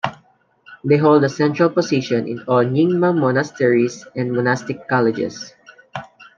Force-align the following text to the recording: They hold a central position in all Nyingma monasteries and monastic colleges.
They 0.83 0.97
hold 0.97 1.23
a 1.23 1.29
central 1.29 1.69
position 1.69 2.27
in 2.27 2.39
all 2.47 2.65
Nyingma 2.65 3.15
monasteries 3.15 4.03
and 4.15 4.31
monastic 4.33 4.87
colleges. 4.87 5.53